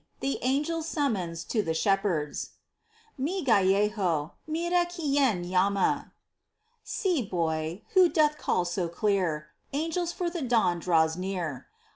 [0.19, 2.53] THE ANGELS' SUMMONS TO THE SHEPHERDS.
[3.19, 6.11] Mi gallejo, mira quién llama.
[6.83, 11.67] See, boy, who doth call so clear!— Angels, for the Dawn draws near.